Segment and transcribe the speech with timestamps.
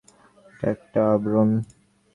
[0.49, 1.49] এটা একটা আবরণ।